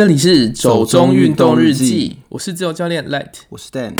[0.00, 3.92] 这里是走中运动日记，我是自由教练 Light，我是 Dan。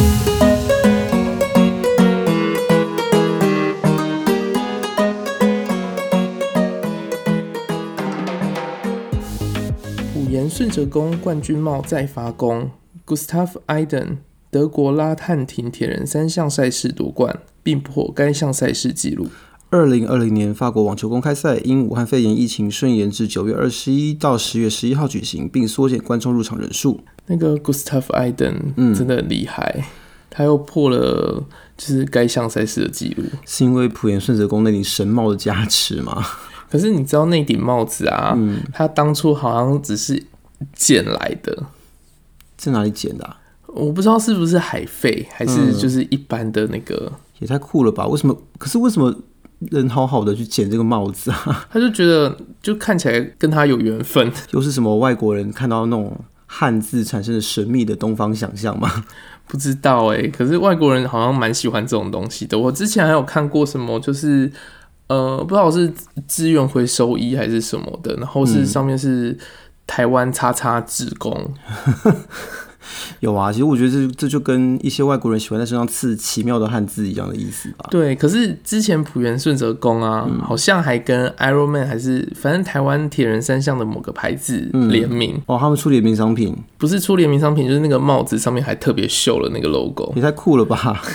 [10.17, 12.71] 五言顺折宫冠军帽再发功
[13.05, 14.17] ，Gustav Iden
[14.51, 19.29] 德国拉碳亭铁人三项赛事夺冠，并破该项赛事纪录。
[19.71, 27.01] 二零二零年法国网球公开赛因武汉肺炎疫情顺延至九月二十一到十月十一号举行，并缩减观众入场人数。
[27.27, 29.85] 那个 Gustav Iden 真的很厉害，嗯，
[30.29, 31.45] 他又破了
[31.77, 36.21] 就是该项赛事的纪录，是因为埔盐顺泽宫那顶神帽的加持吗？
[36.69, 40.21] 可是你知道那顶帽子啊，嗯，他当初好像只是
[40.75, 41.67] 捡来的，
[42.57, 43.37] 在哪里捡的啊？
[43.69, 48.09] 我不知道是不是海费，还是就是一般的那个，嗯，也太酷了吧？
[48.09, 48.37] 为什么？
[48.59, 49.15] 可是为什么？
[49.71, 59.05] 人好好的去捡这个帽子啊， 他就觉得就看起来跟他有缘分， 又是什么外国人看到那种汉字产生的神秘的东方想象吗？
[59.47, 62.59] 不知道哎、欸，可是外国人好像蛮喜欢这种东西的。
[62.59, 64.51] 我之前还有看过什么，就是
[65.09, 65.93] 呃，不知道是
[66.29, 69.37] 资源回收衣还是什么的，然后是上面是
[69.87, 71.53] 台湾叉叉职工。
[72.05, 72.15] 嗯
[73.21, 77.87] 有啊，其实我觉得这这就跟一些外国人喜欢在身上刺奇妙的汉字一样的意思吧。
[77.91, 91.03] 对，可是之前埔盐顺泽宫啊、嗯，好像还跟 Ironman 还是反正台湾铁人三项的某个牌子联名、嗯、哦，他们出联名商品，不是出联名商品，就是那个帽子上面还特别绣了那个 logo，也太酷了吧！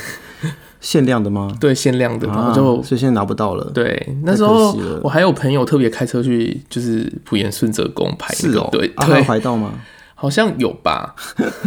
[0.82, 1.52] 限量的吗？
[1.60, 3.72] 对，限量的，然后、啊、就所以现在拿不到了。
[3.74, 9.72] 对，那时候我还有朋友特别开车去，就是埔盐顺泽宫拍那个，是哦、对，啊、还有排到吗？
[10.16, 11.14] 好像有吧，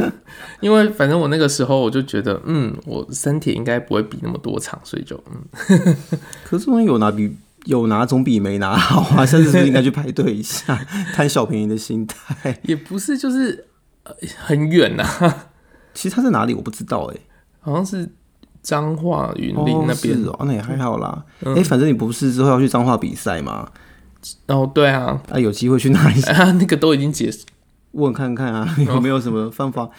[0.61, 5.95] 因为反正我那个时候我就觉得，嗯，我三铁应该不会比那么多场，所以就嗯。
[6.45, 10.75] 可是我有拿比有拿总比没拿好啊，下次是不是应该去排队一下，
[11.15, 12.59] 贪小便宜的心态？
[12.65, 13.67] 也不是，就是
[14.39, 15.47] 很远呐、啊。
[15.93, 17.21] 其实他在哪里我不知道哎、欸，
[17.61, 18.09] 好像是
[18.63, 21.25] 彰化云林那边哦，那也还好啦。
[21.41, 23.69] 哎、嗯欸，反正你不是之后要去彰化比赛吗？
[24.47, 27.41] 哦，对啊，啊，有机会去拿一下，啊，那个都已经结束。
[27.93, 29.83] 问看看啊， 有没有什么方法？
[29.83, 29.91] 哦、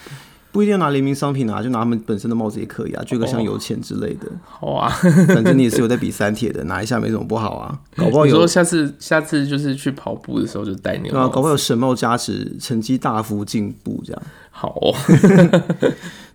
[0.52, 4.28] 不一定要拿联名商品啊，就拿他们本身的帽子也可以啊，就个像油钱之类的。
[4.44, 4.90] 好啊，
[5.30, 7.80] 反正你也是有在比三铁的，拿一下没什么不好啊。
[7.96, 11.30] 搞不好有说下次下次就是去跑步的时候就戴那个。
[11.30, 14.22] 搞不好有神帽加持，成绩大幅进步这样。
[14.50, 14.94] 好哦，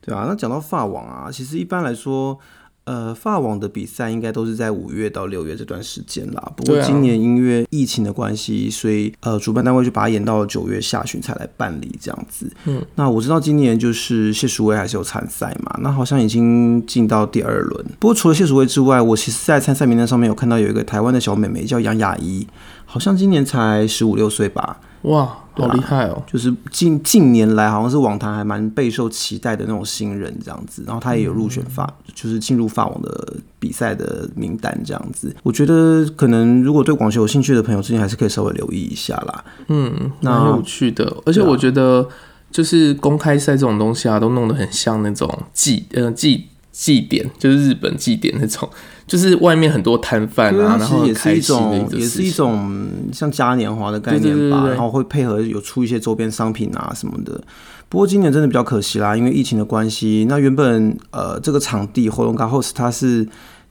[0.01, 0.27] 对啊。
[0.29, 2.39] 那讲到发网啊，其实一般来说。
[2.85, 6.53] 呃，法网的比赛应该都是在五月到六月这段时间啦。
[6.57, 12.51] 不过今年因为疫情的关系，所以呃，主办单位就把它延到了九月下旬才来办理这样子。
[12.67, 17.85] 嗯，那我知道今年就是谢淑薇还是有参赛嘛，那好像已经进到第二轮。
[17.99, 22.47] 不过除了谢淑薇之外，我其实在参赛名单上面有看到有一个台湾的小妹妹叫杨雅怡，
[22.85, 24.81] 好像今年才十五六岁吧。
[25.03, 25.44] 哇！
[25.55, 26.23] 好厉害哦！
[26.27, 35.35] 就是近近年来，好像是网坛还蛮备受期待的那种新人这样子，然后他也有入选法，嗯、就是进入法网的比赛的名单这样子。
[35.43, 39.45] 我觉得可能如果对网球有兴趣的朋友，最近还是可以稍微留意一下啦。
[39.69, 42.07] 嗯，蛮有趣的，而且我觉得
[42.51, 48.69] 就是公开赛这种东西啊，都弄得很像那种季呃祭祭典，就是日本祭典那种。
[49.07, 57.41] 就是外面很多摊贩啊，然后也是一种，也是一种像嘉年华的概念吧，然后会配合有出一些周边商品啊什么的。
[57.89, 63.27] 不过今年真的比较可惜啦，因为疫情的关系，那原本呃这个场地活动卡 house 它是。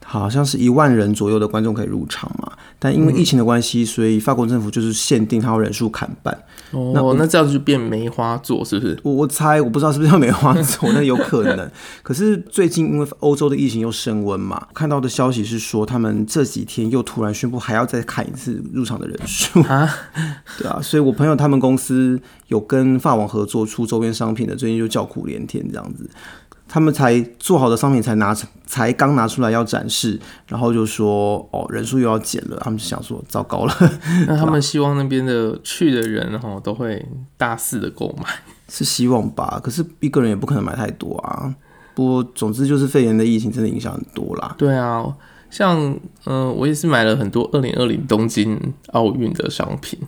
[0.06, 2.52] 好像是一万人左右的观众可以入场嘛，
[2.84, 6.38] 但因为疫情的关系，所以法国政府就是限定它要人数砍半。
[6.72, 9.00] 哦，那那这样子就变梅花座是不是？
[9.04, 11.72] 我我猜，我不知道是不是叫梅花座， 那有可能。
[12.02, 19.90] 可是最近因为欧洲的疫情又升温嘛，看到的消息是说，他们这几天又突然宣布还要再砍一次入场的人数啊。
[20.60, 26.10] 对啊，所以我朋友他们公司有跟法网合作出周边商品的，最近就叫苦连天这样子。
[26.74, 28.36] 他们才做好的商品才拿，
[28.66, 33.74] 才刚拿出来要展示，然后就说哦，人数又要减了，他们就想说糟糕了。
[34.26, 37.06] 那他们希望那边的去的人哈都会
[37.38, 38.26] 大肆的购买，
[38.70, 39.62] 是希望吧？
[39.64, 41.54] 可是一个人也不可能买太多啊。
[41.94, 44.56] 不过总之就是肺炎的疫情真的影响很多啦。
[44.58, 45.06] 对啊，
[45.52, 45.80] 像
[46.26, 48.60] 嗯、呃，我也是买了很多二零二零东京
[48.94, 50.00] 奥运的商品。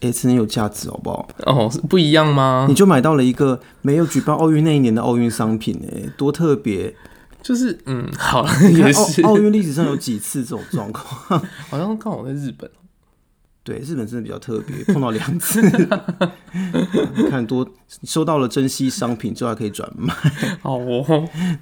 [0.00, 1.28] 哎、欸，真有价值，好不好？
[1.46, 2.66] 哦，是不一样吗？
[2.68, 6.94] 你就买到了一个没有举办奥运那一年的奥运商品，哎，多特别！
[7.42, 9.22] 就是，嗯，好了，也是。
[9.22, 11.40] 奥运历史上有几次这种状况？
[11.70, 12.68] 好像刚好在日本。
[13.68, 15.60] 对，日本真的比较特别，碰到两次。
[17.14, 17.68] 你看多
[18.02, 20.14] 收到了珍稀商品之后还可以转卖，
[20.62, 21.04] 好哦。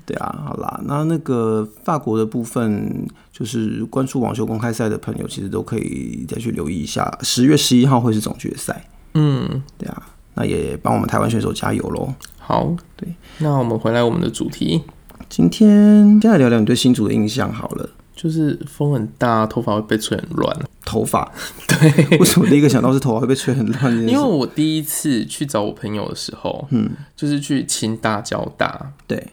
[0.06, 7.12] 对啊，好啦，那那个法国的部分，就是关注网球公开赛的朋友，其实都可以再去留意一下。
[7.22, 10.00] 十月十一号会是总决赛，嗯，对啊。
[10.34, 12.14] 那也帮我们台湾选手加油喽。
[12.38, 14.82] 好，对，那我们回来我们的主题，
[15.28, 17.90] 今天先来聊聊你对新竹的印象好了。
[18.16, 20.58] 就是风很大，头发会被吹很乱。
[20.84, 21.30] 头发，
[21.68, 23.92] 对，为什么第一个想到是头发会被吹很乱？
[24.08, 29.28] 因为我第一次去找我朋友的时候，嗯，就是去清大交大，对。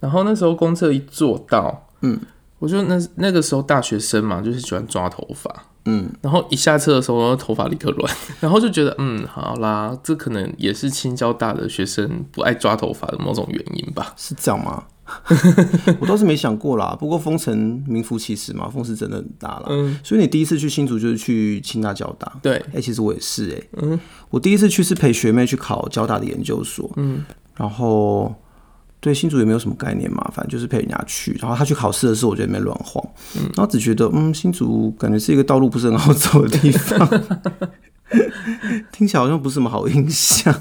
[0.00, 2.18] 然后那时候公厕一坐到，嗯，
[2.58, 6.10] 我就那那个时候大学生嘛，就是喜欢抓头发，嗯。
[6.20, 14.14] 然后一下车的时候，头发立刻乱， 然后就觉得，嗯，好啦，这可能也是青交大的学生不爱抓头发的某种原因吧？
[14.16, 14.84] 是这样吗？
[16.00, 19.64] 我倒是没想过啦，不过风城名副其实嘛，风是真的很大啦。
[19.68, 22.32] 嗯，所以你第一次去新竹就是去清大交大。
[22.40, 23.68] 对，哎、欸，其实我也是哎、欸。
[23.82, 24.00] 嗯，
[24.30, 26.88] 我第一次去是陪学妹去考交大的研究所。
[26.96, 27.22] 嗯，
[27.56, 28.34] 然后
[29.02, 31.36] 对新竹也没有什么概念嘛，反正就是陪人家去。
[31.40, 33.04] 然后他去考试的时候，我就在那边乱晃。
[33.36, 37.22] 嗯，然后只觉得嗯，新竹感觉是一个道路不是很好走的地方，
[38.92, 40.54] 听起来好像不是什么好印象。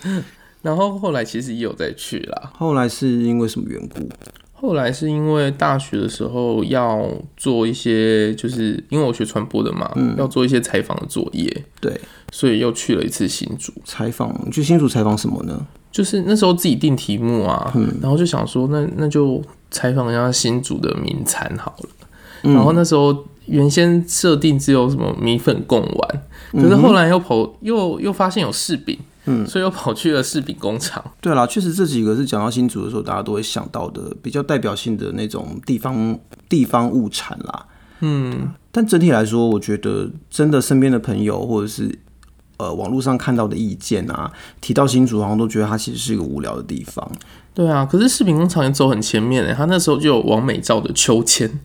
[0.62, 2.50] 然后后来其实也有再去啦。
[2.56, 4.08] 后来是因为什么缘故？
[4.54, 11.64] 后来是因为大学的时候要做一些，就是因为我学传播的嘛，嗯、要做一些采访的作业。
[11.82, 12.00] 对，
[12.32, 14.34] 所以又去了一次新竹采访。
[14.46, 15.66] 你去新竹采访什么呢？
[15.94, 21.88] 就是那时候自己定题目啊，嗯、然后就想说那，那那就采访一下新竹的名产好了。
[22.42, 26.22] 嗯、然后那时候原先设定只有什么米粉贡丸，
[26.60, 28.98] 可是后来又跑又又发现有柿饼。
[29.26, 31.02] 嗯，所以又跑去了柿饼工厂。
[31.20, 36.18] 对啦，确实这几个是讲到新竹的时候，大家都会想到的比较代表性的那种地方
[36.48, 37.66] 地方物产啦。
[38.00, 41.98] 嗯，但整体来说，我觉得真的身边的朋友或者是
[42.56, 44.30] 呃网络上看到的意见啊，
[44.60, 47.10] 提到新竹，好像都觉得它其实是一个无聊的地方。
[47.54, 51.60] 对啊，可是视频工厂也走很前面诶，他那时候就有王美照的秋千。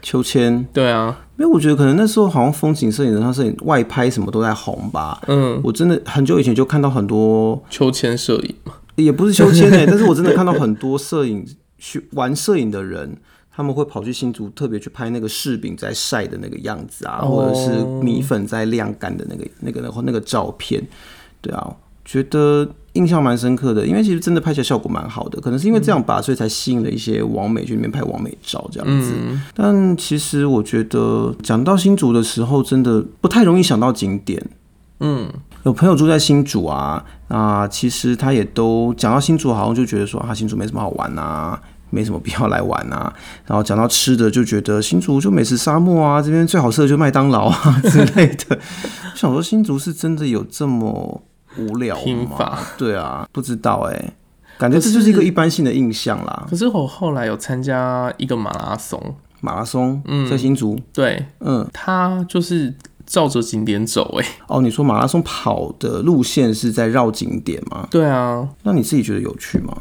[0.00, 5.18] 秋千，对啊，因为我觉得可能那时候好像风景摄影、人像摄影、外拍什么都在红吧。
[5.28, 11.46] 嗯，我真的很久以前就看到很多秋千摄影嘛，也不是秋千诶，但是我真的看到很多摄影
[11.78, 13.16] 去玩摄影的人，
[13.54, 20.82] 他们会跑去新竹特别去拍那个柿饼在晒的那个样子啊，哦、或者是米粉在晾干的那个、那个、然后、那个照片。
[21.40, 22.68] 对啊，觉得。
[22.94, 29.12] 印象蛮深刻的，因为其实真的拍起来效果蛮好的，可能是因为这样吧，所以才吸引了一些网美去里面拍网美照这样子。
[29.16, 34.40] 嗯、但其实我觉得讲到新竹的时候，真的不太容易想到景点。
[35.00, 35.28] 嗯，
[35.64, 41.60] 有朋友住在新竹啊，啊其实他也都讲到新竹，好像就觉得说、啊、新竹没什么好玩啊，
[41.94, 43.12] 没什么必要来玩啊。
[43.46, 48.58] 然后讲到吃的，就觉得新竹就美食沙漠啊，这边最好吃的就麦当劳啊 之类的。
[49.12, 51.22] 我想说新竹是真的有这么
[51.56, 51.96] 无聊
[52.38, 52.58] 吗？
[52.76, 54.12] 对啊，不知道哎、欸，
[54.58, 56.46] 感觉这就是一个一般性的印象啦。
[56.50, 59.00] 可是我后来有参加一个马拉松，
[59.40, 62.74] 马拉松，嗯，在新竹，对，嗯，他就是
[63.06, 67.86] 照着景点走，哎，哦，你说马拉松跑的路线是在绕景点吗？
[67.90, 69.76] 对啊，那你自己觉得有趣吗？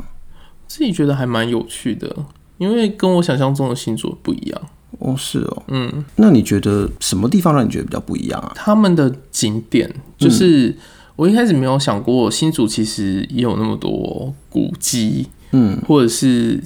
[0.73, 2.25] 自己觉得还蛮有趣的，
[2.57, 4.61] 因为跟我想象中的星座不一样。
[4.97, 8.51] 哦，是哦，嗯，那你觉得什么地方让你觉得比较不一样啊？
[8.55, 10.69] 他们的景点就是。
[10.69, 10.77] 嗯
[11.15, 16.59] 我一开始没有想过新竹其实也有那么多古迹，嗯，或者是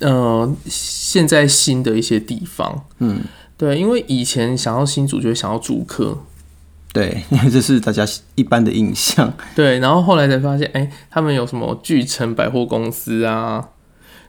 [0.00, 3.20] 呃现在新的一些地方，嗯，
[3.58, 6.16] 对，因为以前想要新竹就会想要竹科，
[6.92, 13.70] 对， 因为这是大家一般的印象， 对，然后后来才发现，哎、欸，他们有什么巨城百货公司啊。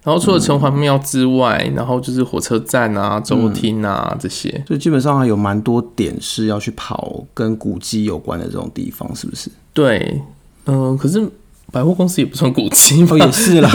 [0.04, 9.52] 然后除了城隍庙之外，嗯、然后就是火车站啊、周厅啊、嗯、这些，就基本上还有蛮多点是要去跑跟古迹有关的这种地方，是不是？
[9.74, 10.20] 对，
[10.66, 11.24] 嗯、呃，可是
[11.72, 13.70] 百货公司也不算古迹哦，也是啦。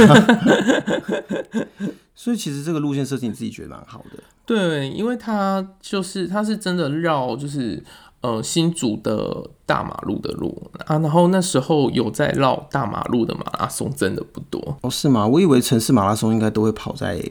[2.16, 7.80] 所以其实这个路线设计你自己觉得蛮好的，对，因为它就是它是真的绕就是。
[8.26, 14.90] 呃，新竹的大马路的路啊，然后那时候有在绕大马路的马拉松，真的不多哦？
[14.90, 15.25] 是吗？
[15.25, 17.23] 我以为城市马拉松应该都会跑在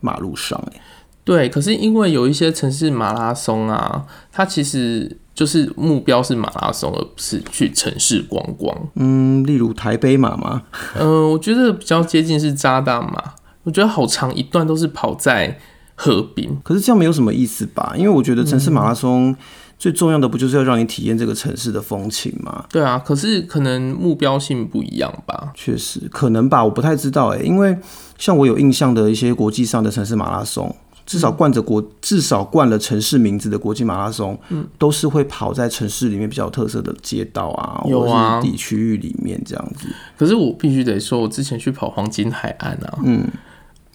[0.00, 0.80] 马路上诶。
[1.24, 8.76] 对，可是因为有一些城市马拉松啊，它其实就是目标是马拉松，而不是去城市观光。
[8.94, 10.62] 嗯，例如台北马吗？
[10.94, 13.34] 嗯、 呃，我觉得比较接近是渣大马。
[13.64, 15.58] 我觉得好长一段都是跑在
[15.96, 17.94] 河滨，可是这样没有什么意思吧？
[17.96, 19.36] 因为我觉得城市马拉松、嗯。
[19.78, 22.64] 最重要的不就是要让你体验这个城市的风情吗？
[22.70, 25.52] 对啊，可是可能目标性不一样吧。
[25.54, 27.40] 确实，可能吧，我不太知道哎。
[27.40, 27.76] 因为
[28.18, 39.88] 像我有印象的一些国际上的城市马拉松，至少冠着国，嗯、至少冠了城市名字的国际马拉松，嗯，都是会跑在城市里面比较有特色的街道啊，有啊，区域里面这样子。
[40.16, 43.28] 可是我必须得说，我之前去跑黄金海岸啊，嗯。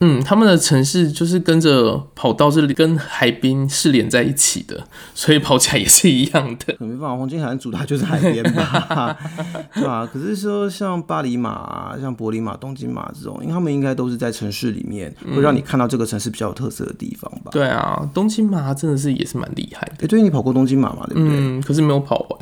[0.01, 6.75] 嗯，他们的城市就是跟着跑道是跟海滨是连在一起的，所以跑起来也是一样的。
[6.79, 9.18] 没办法，黄金海岸主打就是海边吧，
[9.75, 10.10] 对吧？
[10.12, 17.51] 可是说像巴黎马、啊、像柏林马、东京马这种，因为他们应该都是在城市里面，会让你看到这个城市比较有特色的地方吧？
[17.51, 19.94] 对啊，东京马真的是也是蛮厉害的。
[19.94, 21.06] 哎、欸，对，你跑过东京马嘛？
[21.08, 21.38] 对不对？
[21.38, 22.39] 嗯，可是没有跑完。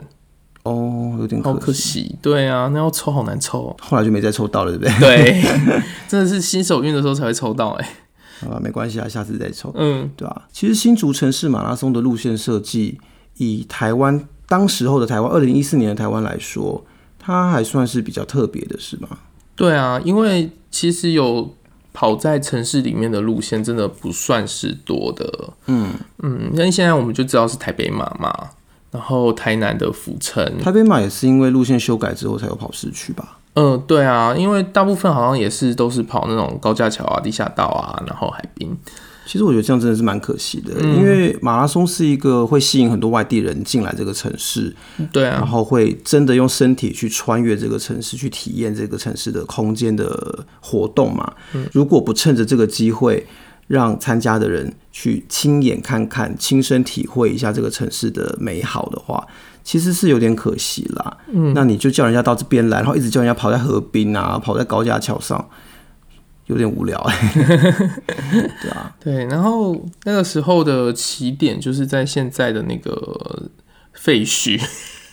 [0.67, 2.15] 哦，有点可惜，好可惜。
[2.21, 4.99] 对啊，那要抽好难抽，后来就没再抽到了，对不对？
[4.99, 5.43] 对，
[6.07, 7.89] 真的是新手运的时候才会抽到，哎。
[8.47, 9.73] 啊，没关系啊，下次再抽。
[9.75, 12.99] 嗯，对啊，其实新竹城市马拉松的路线设计，
[13.37, 16.85] 以台湾当时候的台湾二零一四年的台湾来说，
[17.17, 19.09] 它还算是比较特别的，是吗？
[19.55, 21.51] 对啊，因为其实有
[21.91, 25.53] 跑在城市里面的路线，真的不算是多的。
[25.65, 25.89] 嗯
[26.21, 28.51] 嗯，那现在我们就知道是台北马嘛。
[28.91, 33.37] 然后台南的府城，台北马也是因为路线修改之后才有跑市区吧？
[33.53, 38.77] 嗯，对啊，因为大部分好像也是都是跑那种高架桥啊、地下道啊，然后海滨。
[39.25, 44.73] 其实我觉得这样真的是蛮可惜的，嗯、因为马拉松是一个会吸引很多外地人进来这个城市，
[45.11, 51.33] 对啊，然后会真的用身体去穿越这个城市，去体验这个城市的空间的活动嘛。
[51.53, 53.27] 嗯、如果不趁着这个机会，
[53.67, 59.27] 让参加的人去亲眼看看、亲身体会一下这个城市的美好的话，
[59.63, 61.17] 其实是有点可惜啦。
[61.27, 65.49] 嗯，那你就叫人家到这边来，然后一直叫人家跑在河滨啊，跑在高架桥上，
[66.45, 67.31] 有点无聊哎。
[68.61, 69.25] 对啊，对。
[69.25, 73.49] 然后那个时候的起点就是在现在的那个
[73.93, 74.61] 废墟。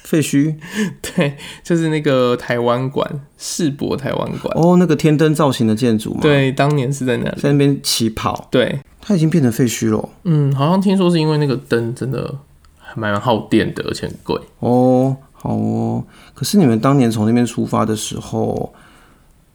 [0.04, 0.54] 废墟，
[1.00, 4.54] 对，就是那个台湾馆，世博台湾馆。
[4.54, 6.20] 哦，那个天灯造型的建筑嘛？
[6.20, 8.46] 对，当年是在那里，在那边起跑。
[8.50, 10.08] 对，它已经变成废墟了。
[10.24, 12.34] 嗯，好像听说是因为那个灯真的
[12.78, 14.38] 还蛮耗电的，而且很贵。
[14.58, 16.04] 哦，好哦。
[16.34, 18.74] 可是你们当年从那边出发的时候，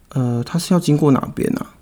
[0.09, 1.61] 呃，它是要经过哪边呢？
[1.61, 1.75] 啊？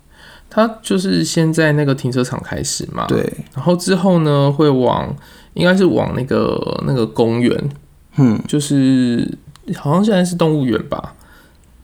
[0.50, 3.06] 它就是先在那个停车场开始嘛。
[3.06, 5.16] 对，然后之后呢，会往
[5.54, 7.70] 应该是往那个那个公园。
[8.18, 9.38] 嗯，就是
[9.76, 11.14] 好像现在是动物园吧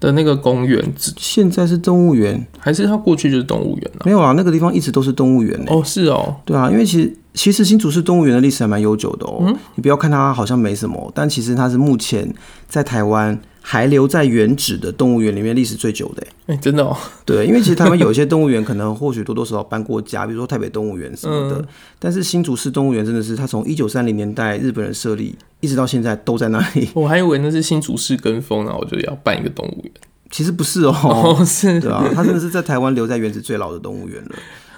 [0.01, 0.85] 的那个公园，
[1.17, 4.05] 现在是动物园，还是它过去就是动物园啊？
[4.05, 9.39] 没有啊，那个地方一直都是动物园哦，是哦，对啊，因为其实其实新竹市动物园的历史还蛮悠久的哦。
[9.41, 12.33] 嗯，你不要看它好像没什么，但其实它是目前
[12.69, 13.41] 在台湾。
[13.67, 16.95] 还留在原址的动物园里面历史最久的，哎、欸，真的哦。
[17.25, 21.57] 对，因为其实台湾有一些动物园可能或许多多少少搬过家，比如说台北动物园什么的。
[21.57, 21.67] 嗯、
[21.99, 26.91] 但是新竹市动物园真的是，它从一九三零年代日本人设立，一直到现在都在那里。
[26.95, 29.93] 我还以为那是新竹市跟风，然后我就要办一个动物园。
[30.31, 34.31] 其实不是哦， 哦是，对啊，它真的是在台湾留在原址最老的动物园了。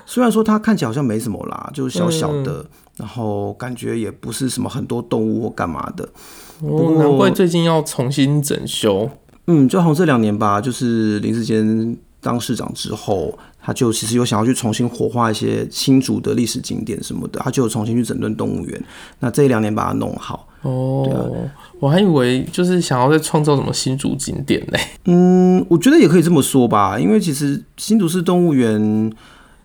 [0.07, 2.67] 虽然说它看起来好像没什么啦，就是小小的，嗯、
[2.99, 6.09] 然后感觉也不是什么很多动物或干嘛的。
[6.63, 9.09] 哦，难怪最近要重新整修。
[9.47, 18.85] 嗯，就好像这两年吧，就是林志坚当市长之后，他就其实有想要去重新活化一些新竹的历史景点什么的，他就有重新去整顿动物园。
[19.21, 20.49] 那这一两年把它弄好。
[20.63, 21.49] 哦，
[21.79, 24.79] 我还以为就是想要再创造什么新竹景点呢。
[25.05, 29.13] 嗯，我觉得也可以这么说吧，因为其实新竹市动物园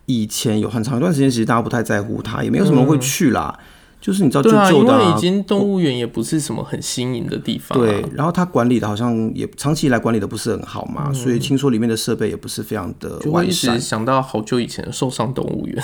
[0.05, 3.57] 以前有很长一段时间，其实大家不太在乎它，也没有什么人会去啦。
[3.57, 3.65] 嗯
[4.01, 7.85] 就是你知道，对啊，因为已经动物园也不是什么很新颖的地方，啊。
[7.85, 13.23] 对，然后它管理的好像也长期以来管理的不是很好嘛，嗯、所以听说里面的设备也不是非常的完善。
[13.23, 15.83] 就会一直想到好久以前的寿山动物园，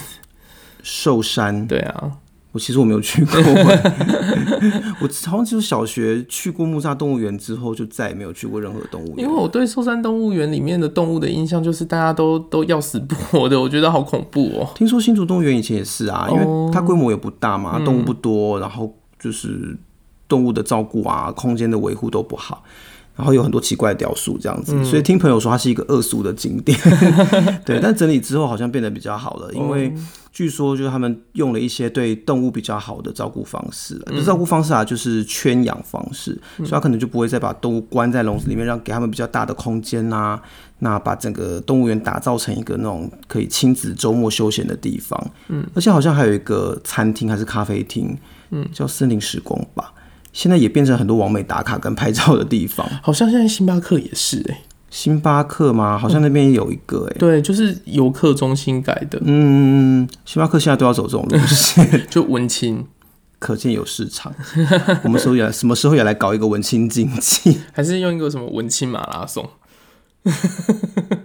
[0.81, 2.13] 寿山，对啊。
[2.53, 3.37] 我其实我没有去过，
[5.01, 9.19] 我好像就是小学去过木栅动物园之后，就再也没有去过任何动物园。
[9.19, 14.69] 因为我对寿山动物园里面的动物的印象就是大家都都要死不活的，我觉得好恐怖哦。
[14.75, 19.77] 听说新竹动物园以前也是啊，因为它规模也不大嘛，动物不多，然后就是
[20.27, 22.63] 动物的照顾啊，空间的维护都不好。
[23.17, 26.77] 然后有很多奇怪的雕塑这样子，嗯、所以听朋友说它是一个恶俗的景点，
[27.65, 27.79] 对。
[27.81, 29.91] 但整理之后好像变得比较好了，因为
[30.31, 40.39] 据说就是他们用了一些对动物比较好的照顾方式，嗯、就照顾方式啊，就是圈养方式，嗯、所以他可能就不会再把动物关在笼子里面，让给他们比较大的空间啊。
[40.79, 48.15] 那把整个动物园打造成一个那种可以亲子周末休闲的地方，嗯，而且好像还有一个餐厅还是咖啡厅，
[48.51, 49.91] 嗯，叫森林时光吧。
[50.37, 55.97] 现在也变成很多网美打卡跟拍照的地方，好像现在星巴克也是哎、欸，星巴克吗？
[55.97, 57.15] 好像那边也有一个哎、欸。
[57.15, 62.85] 嗯，对，就是游客中心改的，嗯，星巴克现在都要走这种路线， 就文青，
[63.39, 64.31] 可见有市场。
[65.01, 69.49] 我们时候也什么时候也来搞一个文青经济， 还是用一个什么文青马拉松？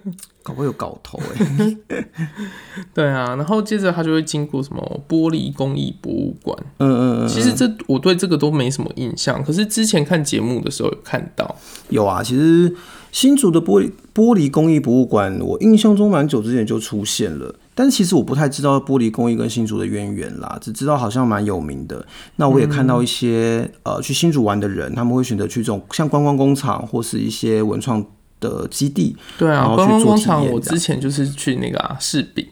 [0.62, 1.76] 搞不好有搞头哎，
[2.95, 11.57] 对啊，然后接着他就会经过什么玻璃工艺博物馆，嗯嗯嗯，其实这我对这个都没什么印象，可是之前看节目的时候有看到，
[11.88, 12.75] 有啊，其实
[13.11, 22.04] 新竹的玻璃玻璃工艺博物馆，我印象中蛮久之前就出现了，但是其实我不太知道玻璃工艺跟新竹的渊源啦，只知道好像蛮有名的。
[22.37, 28.04] 那我也看到一些、嗯、呃去新竹玩的人，他们会选择去这种像观光工厂或是一些文创
[28.43, 29.17] 的基地。
[29.39, 32.47] 对啊，观光工厂我之前就是去那个柿、啊、饼。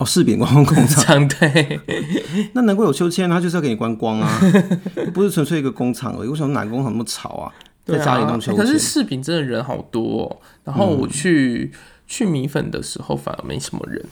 [0.00, 1.26] 哦，柿饼观光工厂。
[1.28, 1.80] 对，
[2.54, 4.40] 那难怪有秋千，他就是要给你观光啊，
[5.14, 6.28] 不是纯粹一个工厂而已。
[6.28, 7.52] 为什么哪个工厂那么吵啊？
[7.84, 8.56] 在家里弄秋千。
[8.56, 11.70] 可是柿饼真的人好多、哦，然后我去。
[11.72, 11.78] 嗯
[12.10, 14.02] 去米粉的时候反而没什么人，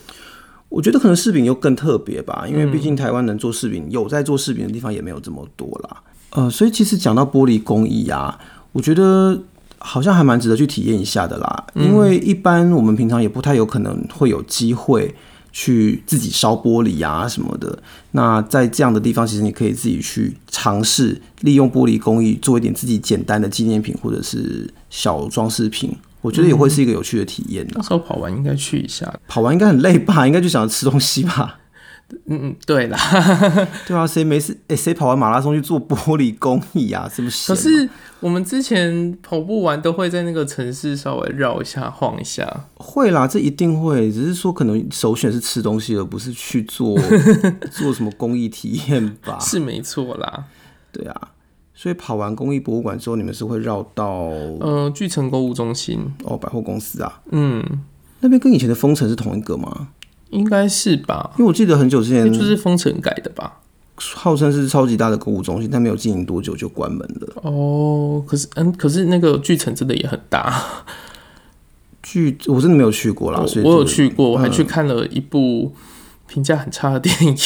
[0.69, 6.03] 我觉得可能柿饼又更特别吧，因为毕竟台湾能做柿饼，有在做柿饼的地方也没有这么多啦。
[6.33, 8.39] 呃，所以其实讲到玻璃工艺啊，
[8.73, 9.41] 我觉得
[9.79, 11.67] 好像还蛮值得去体验一下的啦。
[11.75, 15.15] 因为一般我们平常也不太有可能会有机会
[15.53, 17.79] 去自己烧玻璃啊什么的。
[18.13, 25.95] 那在这样的地方，其实你可以自己去尝试利用玻璃工艺做一点自己简单的纪念品或者是小装饰品。
[26.23, 27.65] 我觉得也会是一个有趣的体验。
[27.73, 30.27] 那时候跑完应该去一下， 跑完应该很累吧？
[30.27, 31.61] 应该就想着吃东西吧？
[32.27, 32.97] 嗯嗯，对啦，
[33.87, 34.53] 对啊，谁没事？
[34.69, 37.09] 哎、欸，谁跑完马拉松去做玻璃工艺啊？
[37.13, 37.53] 是不是？
[37.53, 37.89] 可是
[38.21, 42.65] 我们之前跑步完都会在那个城市稍微绕一下、晃一下。
[42.75, 44.13] 会啦，这一定会。
[44.13, 46.97] 只是说可能首选是吃东西，而不是去做
[47.73, 49.39] 做什么公益体验吧？
[49.41, 50.45] 是没错啦，
[50.93, 51.29] 对啊。
[51.75, 54.07] 所以跑完公益博物馆之后，你们是会绕到
[54.61, 57.63] 呃巨城购物中心哦，百货公司啊，嗯，
[58.21, 59.89] 那边跟以前的丰城是同一个吗？
[60.31, 63.61] 应该是吧，因为我记得很久之前就是封城改的吧，
[63.97, 67.33] 号称是超级大的购物中心，但没有经营多久就关门了。
[67.43, 70.63] 哦，可是嗯，可是那个巨城真的也很大，
[72.03, 75.75] 巨我真的没有去过啦，我，所以我有去过，我还去看了一部
[76.27, 77.37] 评价很差的电影。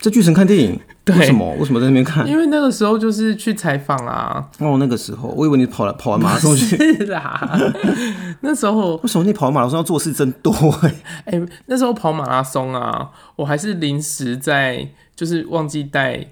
[0.00, 1.54] 在巨城看电影， 对，为什么？
[1.56, 2.26] 为什么在那边看？
[2.26, 4.48] 因为那个时候就是去采访啊。
[4.58, 6.76] 哦，那个时候，我以为你跑了跑完马拉松去。
[6.96, 7.58] 是啦，
[8.40, 10.52] 那时候为什么你跑完马拉松要做事真多？
[10.82, 10.94] 哎
[11.26, 16.28] 哎，那时候跑马拉松啊，我还是临时在，就是忘记带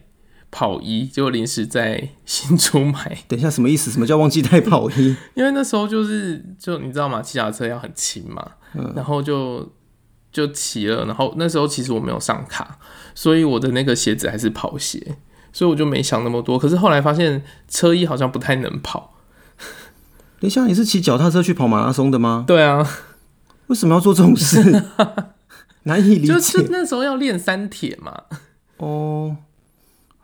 [0.51, 3.19] 跑衣，结果临时在新竹买。
[3.29, 3.91] 等一下，什么意思？
[3.91, 5.15] 什么叫忘记带跑衣？
[5.35, 7.21] 因为那时候就是，就你知道吗？
[7.21, 8.43] 骑脚车要很轻嘛，
[8.75, 9.71] 嗯，然后就。
[10.39, 12.79] 就骑了，然后那时候其实我没有上卡，
[13.15, 15.17] 所以我的那个鞋子还是跑鞋，
[15.53, 16.57] 所以我就没想那么多。
[16.57, 19.15] 可是后来发现车衣好像不太能跑。
[20.41, 22.45] 等一下，你是骑脚踏车去跑马拉松的吗？
[22.47, 22.89] 对啊，
[23.67, 24.85] 为什么要做这种事？
[25.83, 26.33] 难以理 解。
[26.33, 28.23] 就是那时候要练三铁嘛。
[28.77, 29.37] 哦，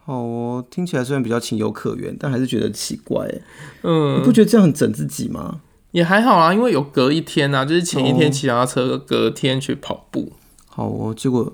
[0.05, 3.29] 好哦，听起来虽然比较情有可原，但还是觉得奇怪。
[3.83, 5.61] 嗯，你不觉得这样很整自己吗？
[5.95, 10.33] 也还好啊，因为有隔一天啊，就是前一天骑脚踏车，隔天去跑步。
[10.67, 11.53] 好哦，结果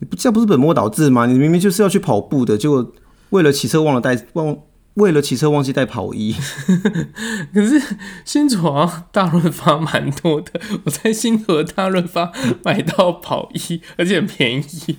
[0.00, 1.24] 你不这样不是本末倒置吗？
[1.24, 2.92] 你明明就是要去跑步的，结果
[3.30, 4.54] 为了骑车忘了带忘，
[4.94, 6.36] 为了骑车忘记带跑衣。
[7.54, 8.58] 可是新竹
[9.10, 12.30] 大润发蛮多的，我在新河大润发
[12.62, 14.98] 买到跑衣， 而且很便宜。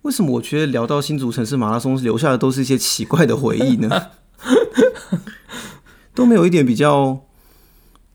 [0.00, 4.06] 为什么我觉得聊到新竹城市马拉松，留下的都是一些奇怪的回忆呢？
[6.18, 7.16] 都没有一点比较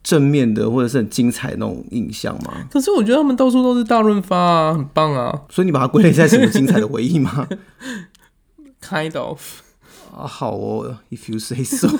[0.04, 2.68] 正面的或者是很精彩的那种印象吗？
[2.70, 5.44] 可是我觉得他们到处都是大润发啊，很棒啊！
[5.50, 7.48] 所以你把它归类在什么精彩的回忆吗？
[8.84, 9.40] Kind of
[10.14, 11.88] 啊，好哦，If you say so。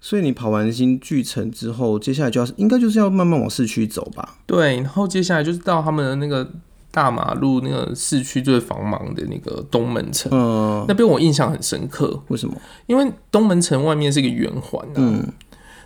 [0.00, 4.38] 所以你跑完新巨城之后，接下来就要应该就是要慢慢往市区走吧？
[4.46, 6.50] 对，然后接下来就是到他们的那个。
[6.94, 12.22] 大马路那个市区最繁忙的那个东门城，嗯，那边我印象很深刻。
[12.28, 12.54] 为什么？
[12.86, 15.26] 因为东门城外面是一个圆环，嗯，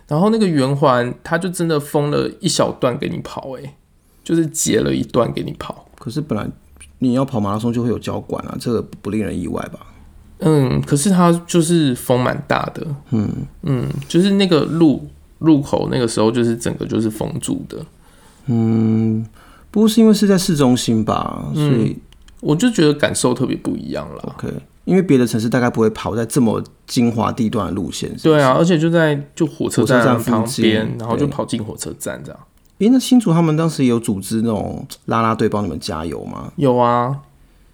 [0.07, 3.73] 然后那个圆环它就真的封了一小段给你跑，哎，
[4.23, 5.87] 就是截了一段给你跑。
[5.97, 6.47] 可是本来
[6.99, 9.79] 你要跑马拉松就会有交管啊，这个不令人意外吧？
[10.41, 13.27] 嗯，可是它就是风蛮大的，嗯
[13.63, 15.07] 嗯，就是那个路
[15.39, 17.83] 路口那个时候就是整个就是封住的，
[18.45, 19.25] 嗯。
[19.71, 22.01] 不过是因为是在市中心吧，所以、嗯、
[22.41, 24.33] 我就觉得感受特别不一样了。
[24.35, 24.51] OK，
[24.85, 28.23] 因为别的城市大概不会跑在这么精华地段的路线是是？
[28.23, 32.39] 对啊，而且就在就火车站旁边，然后就跑进火车站这样。
[32.79, 36.51] 诶、欸，那新竹他们当时也有组织那种啦啦队帮你们加油吗？
[36.55, 37.15] 有啊，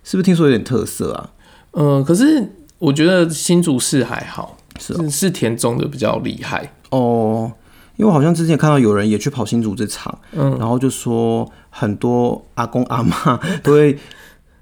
[0.04, 1.30] 是不是听说有点特色啊？
[1.72, 2.44] 呃，可是
[2.80, 7.52] 我觉得新竹市还好，是、喔、是田中的比较厉害哦。
[7.98, 13.98] 因为我好像之前看到有人也去跑新竹这场，嗯，然后就说很多阿公阿妈 都会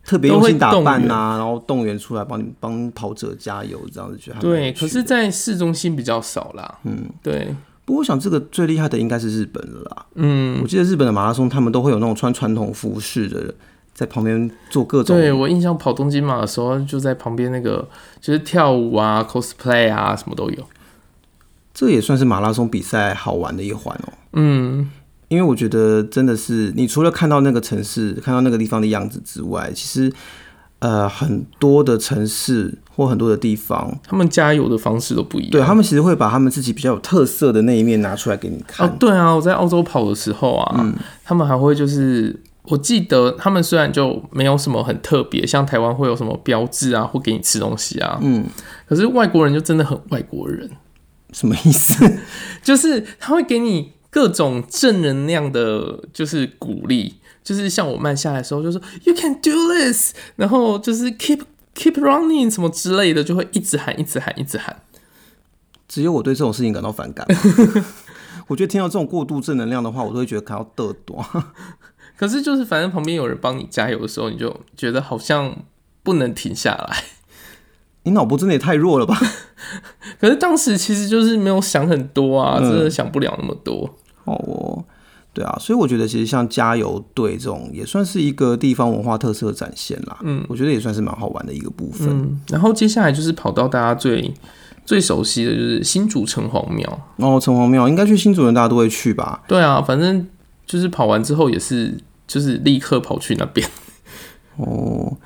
[0.06, 4.72] 特别用心打扮呐、啊，然后动员出来帮你帮跑者加油，这样子觉得对。
[4.74, 7.56] 可是，在市中心比较少啦，嗯，对。
[7.86, 13.54] 不过我想这个最厉害的应该是日本了啦，嗯，我记得日本的马拉松他们都会有那种穿传统服饰的，
[13.94, 15.18] 在旁边做各种。
[15.18, 17.86] 对，我印象跑东京马的时候，就在旁边那个
[18.22, 20.64] 就是跳舞啊、cosplay 啊，什么都有。
[21.74, 24.14] 这也算是马拉松比赛好玩的一环哦。
[24.34, 24.90] 嗯，
[25.28, 30.14] 因为我觉得真的是，你除了看到那个城市，看到那个地方的样子之外，其实
[30.80, 35.52] 呃很多的城市或很多的地方，他们加油的方式都不一样。
[35.52, 38.88] 对，他们其实会把他们自己比较有特色的那一面拿出来给你看。
[38.88, 42.40] 哦，对啊，我在澳洲跑的时候啊，嗯、他们还会就是。
[42.66, 48.46] 我记得他们虽然就没有什么很特别，像台湾会有什么标志啊，或给你吃东西啊，嗯，
[48.88, 50.70] 可是外国人就真的很外国人，
[51.34, 52.20] 什么意思？
[52.64, 61.42] 就是他会给你各种正能量的，就是鼓励，就是像我慢下来的时候就说 You can do this，然后就是 keep
[61.76, 64.82] keep running 什么之类的，就会一直喊，一直喊，一直喊。
[65.88, 67.28] 只有我对这种事情感到反感。
[68.48, 71.26] 我觉得听到这种过度正能量的话，我都会觉得感到嘚多。
[72.18, 75.56] 可是就是，反正旁边有人帮你加油的时候，你就觉得好像
[76.04, 77.04] 不能停下来。
[78.04, 79.18] 你脑波真的也太弱了吧？
[80.20, 83.90] 可是当时其实就是没有想很多啊，嗯、真的想不了那么多。
[84.26, 84.84] 哦，
[85.34, 90.18] 对啊，所以我觉得其实像加油队这种也算是一个地方文化特色展现啦。
[90.24, 92.08] 嗯，我觉得也算是蛮好玩的一个部分。
[92.10, 94.34] 嗯、然后接下来就是跑到大家最
[94.86, 97.08] 最熟悉的就是新竹城隍庙。
[97.18, 99.44] 哦，城隍庙应该去新竹人大家都会去吧？
[99.48, 100.28] 对啊，反正。
[100.66, 101.94] 就是跑完之后也是，
[102.26, 103.70] 就是立刻跑去那边
[104.56, 105.18] 哦，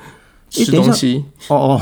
[0.49, 1.81] 吃东西哦哦，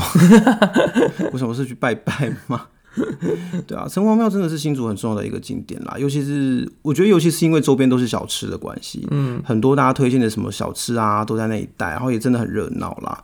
[1.32, 2.62] 为什么是去拜拜嘛？
[3.66, 13.22] 对啊，城隍庙真的是新竹很重要的一个景点啦，尤其是我觉得，尤其是因为周边都是小吃的关系，嗯，很多大家推荐的什么小吃啊，都在那一带，然后也真的很热闹啦。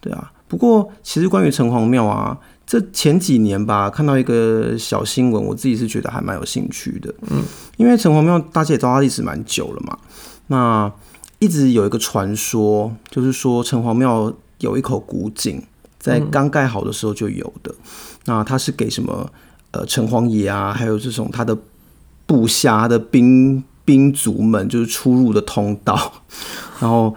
[0.00, 2.38] 对啊，不过其实关于城隍庙啊。
[2.66, 7.14] 这前几年吧，看到一个小新闻，我自己是觉得还蛮有兴趣的。
[7.30, 7.42] 嗯，
[7.76, 9.98] 因为城隍庙大家也知道它历史蛮久了嘛，
[10.46, 10.90] 那
[11.40, 15.62] 一直有一个传说，就是说城隍庙有一口古井，
[15.98, 17.70] 在刚盖好的时候就有的。
[17.72, 17.84] 嗯、
[18.26, 19.30] 那它是给什么
[19.72, 21.56] 呃城隍爷啊，还有这种他的
[22.26, 26.24] 部下、他的兵兵卒们，就是出入的通道，
[26.80, 27.14] 然后。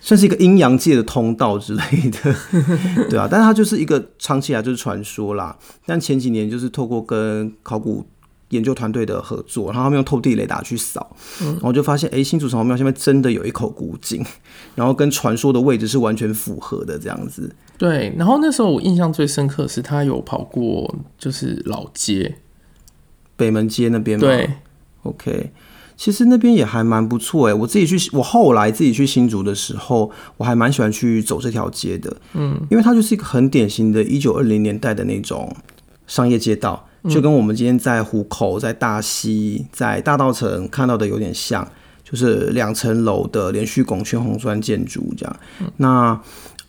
[0.00, 2.34] 算是一个阴阳界的通道之类的，
[3.10, 5.54] 对啊，但是它就是一个长期以来就是传说啦。
[5.84, 8.06] 但前几年就是透过跟考古
[8.50, 14.24] 研究团队的合作，然后他们用透地雷达去扫，然后就发现，哎、欸，新竹城隍庙下面真的有一口古井，
[14.74, 17.54] 然后跟传说的位置是完全符合的这样子。
[17.76, 22.38] 对，然后那时候我印象最深刻的是他有跑过就是老街，
[23.36, 24.26] 北门街那边吗？
[24.26, 24.50] 对
[25.02, 25.52] ，OK。
[25.96, 35.52] 其实那边也还蛮不错哎，我自己去，我后来自己去新竹的时候，我还蛮喜欢去走这条街的，嗯，因为它就是一个很典型的一九二零年代的那种
[36.06, 41.66] 商业街道，就跟我们今天在湖口、在大溪、在大道城看到的有点像，
[42.02, 45.36] 就是两层楼的连续拱圈红砖建筑这样。
[45.76, 46.20] 那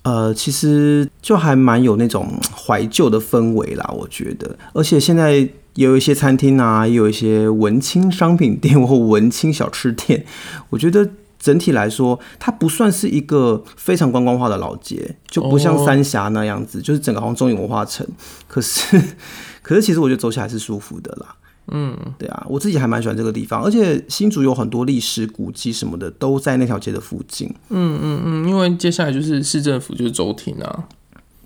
[0.03, 5.49] 呃，其实就还蛮有那种怀旧的氛围啦，我觉得，而且现在。
[5.75, 10.25] 也有一些餐厅啊，也有一些文青商品店或文青小吃店。
[10.71, 18.05] 我觉得整体来说，它不算是一个非常观光化的老街，就不像三峡那样子，就是整个好像中影文化城。
[18.47, 19.01] 可是，
[19.63, 21.35] 可是其实我觉得走起来是舒服的啦。
[21.71, 27.47] 嗯，对啊，我自己还蛮喜欢这个地方，而且新竹有很多历史古迹什么的都在那条街的附近。
[27.69, 30.85] 嗯嗯嗯，因为接下来就是市政府就是州庭啊。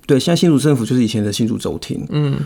[0.07, 2.05] 对，现在新竹政府就是以前的新竹州庭。
[2.09, 2.39] 嗯。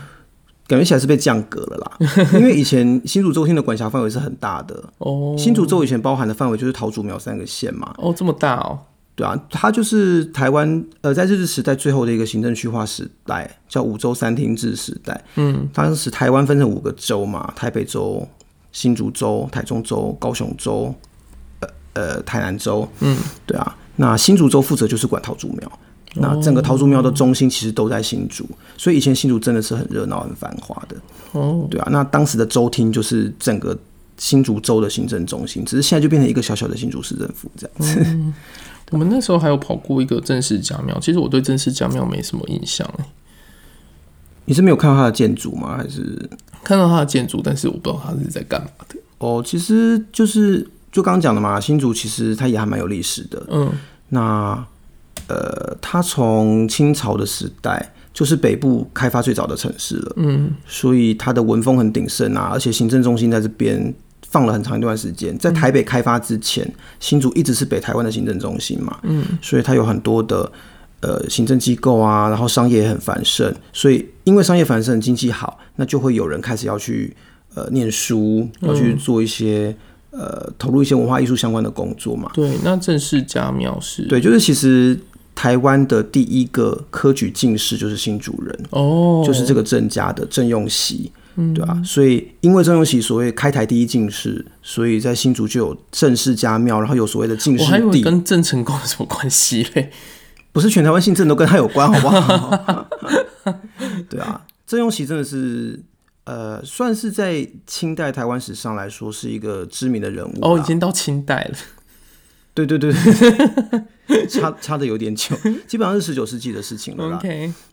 [0.67, 1.97] 感觉起来是被降格了啦，
[2.37, 5.33] 因为以前新竹州厅的管辖范围是很大的哦。
[5.37, 7.93] 新竹州以前包含的范围就是桃竹苗三个县嘛。
[7.97, 8.77] 哦，这么大哦。
[9.15, 15.19] 对啊，它就是台湾呃，在日治时代最后的一个行政区划时代，叫五州三厅制时代。
[15.37, 18.27] 嗯，当时台湾分成五个州嘛，台北州、
[18.71, 20.93] 新竹州、台中州、高雄州，
[21.61, 22.87] 呃呃，台南州。
[22.99, 25.79] 嗯，对啊，那新竹州负责就是管桃竹苗。
[26.15, 30.95] 那整个桃竹苗的中心其实都在新竹，所以以前新竹真的是很热闹、很繁华的。
[31.33, 33.77] 哦，对啊，那当时的州厅就是整个
[34.17, 38.01] 新竹州的行政中心，只是现在就变成一个小小的新竹市政府这样子。
[38.05, 38.33] 嗯，
[38.89, 43.05] 我们那时候还有跑过一个正式家庙，其实我对正式家庙没什么印象哎。
[44.45, 45.77] 你是没有看到它的建筑吗？
[45.77, 46.27] 还是
[46.63, 48.95] 看到它的建筑，但是我不知道它是在干嘛的。
[49.19, 53.45] 哦，其实就是就刚刚讲的嘛，新竹其实它也还蛮有历史的。
[53.51, 53.71] 嗯，
[54.09, 54.65] 那。
[55.27, 63.93] 呃，它从清朝的时代就是北部开发最早的城市了，嗯，所以它的文风很鼎盛啊，而且行政中心在这边
[64.27, 65.37] 放了很长一段时间。
[65.37, 70.51] 在台北开发之前，嗯、新竹一直是北台湾的行政中心嘛，嗯，所以它有很多的
[71.01, 77.15] 呃行政机构啊，然后商业也很繁盛，所以因为商业繁盛，经济好，那就会有人开始要去
[77.53, 79.75] 呃念书，要去做一些、嗯、
[80.17, 82.31] 呃投入一些文化艺术相关的工作嘛。
[82.33, 84.99] 对，那郑氏家庙是，对，就是其实。
[85.39, 97.65] 台湾的第一个科举进士就是新主人哦，就是这个郑家的郑用锡，嗯，对啊，所以因为郑用锡所谓开台第一进士，所以在新竹就有郑氏家庙，然后有所谓的进士地。
[97.65, 99.91] 我还以为跟郑成功有什么关系嘞？
[100.51, 102.89] 不是全台湾姓郑都跟他有关，好不好？
[104.09, 105.79] 对啊，郑用锡真的是
[106.27, 110.37] 呃，算是在清代台湾史上来说是一个知名的人物。
[110.41, 111.57] 哦，已经到清代了。
[112.53, 112.91] 对 对对，
[114.27, 115.37] 差差的有点久，
[115.67, 117.21] 基本上是十九世纪的事情了啦。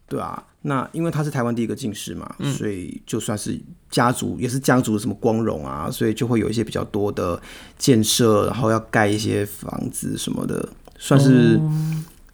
[0.07, 3.59] 对啊，那因为他是台湾第一个进士嘛，嗯，所以就算是
[3.91, 7.41] 家族也是家族的什么光荣啊，所以就会有一些比较多的
[7.79, 11.59] 建设，然后要盖一些房子什么的，算是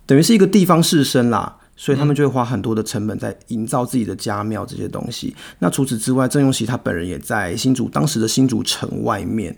[0.04, 5.34] 等于是一个地方士绅啦，所以他们就会花很多的成本在营造自己的家庙这些东西。
[5.60, 9.56] 那除此之外，郑用锡他本人也在新竹当时的新竹城外面，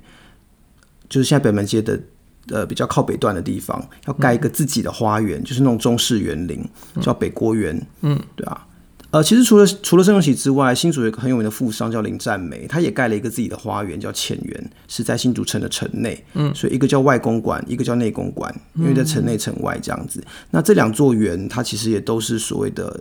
[1.09, 2.01] 就是现在北门街的。
[2.49, 6.61] 呃，比较靠北段的地方，要盖一个自己的花园，嗯，就是那种中式园林，
[7.01, 7.81] 叫北郭园。
[8.01, 8.67] 嗯，对啊。
[9.12, 16.25] 呃，其实除了除了郑用锡之外，新竹有一个很有名的富商叫林占梅，他也盖了一个自己的花园，叫浅园，是在新竹城的城内。
[16.35, 20.25] 嗯，所以一个叫外公馆，一个叫内公馆，因为在城内城外这样子。
[20.51, 23.01] 那这两座园，它其实也都是所谓的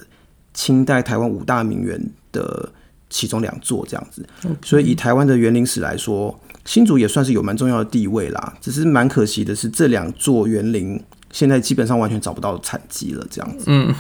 [0.54, 2.00] 清代台湾五大名园
[2.32, 2.70] 的
[3.10, 4.24] 其中两座这样子。
[4.64, 6.40] 所以以台湾的园林史来说。
[6.64, 13.92] 新竹也算是有蛮重要的地位啦，只是蛮可惜的是，这两座园林现在基本上完全找不到产迹了，这样子，嗯，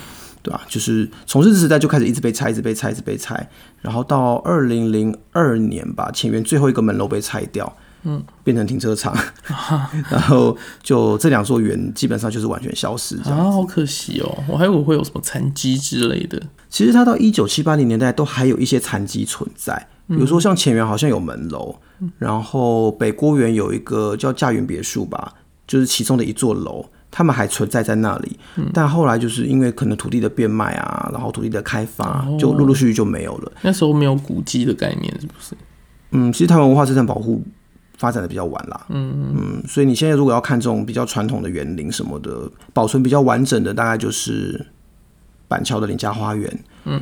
[0.41, 0.61] 对吧？
[0.67, 3.49] 就是从日治时代就开始一直被拆，一直被拆，一直被拆，
[3.81, 9.15] 然后到二零零二年吧，前园最后一个门楼被拆掉，嗯， 变成停车场，
[10.09, 16.41] 然后就这两座园基本上就是完全消失，这样啊，好可惜哦，我还以为会有什么残迹之类的。
[16.69, 19.87] 其实它到一九七八零年代都还有一些残迹存在。
[20.07, 21.73] 比如说像前园好像有门楼，
[22.17, 25.33] 然后北郭园有一个叫驾云别墅吧，
[25.65, 28.39] 就是其中的一座楼，他们还存在在那里。
[28.73, 33.51] 但后来就是因为可能土地的变卖啊，然后土地的开发，就陆陆续续就没有了。
[33.61, 35.53] 那时候没有古迹的概念，是不是？
[36.11, 37.43] 嗯，其实台湾文化资产保护
[37.97, 38.85] 发展的比较晚啦。
[38.89, 44.65] 嗯嗯，所以你现在如果要看这种比较传统的园林什么的，保存比较完整的，大概就是
[45.47, 46.59] 板桥的林家花园。
[46.85, 47.01] 嗯。